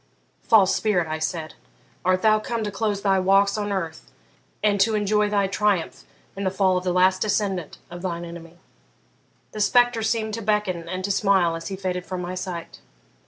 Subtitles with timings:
[0.41, 1.53] "False spirit," I said,
[2.03, 4.11] "art thou come to close thy walks on earth
[4.63, 8.57] and to enjoy thy triumph in the fall of the last descendant of thine enemy?"
[9.51, 12.79] The spectre seemed to beckon and to smile as he faded from my sight.